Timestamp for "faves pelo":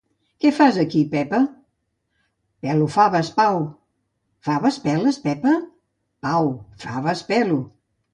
6.87-7.61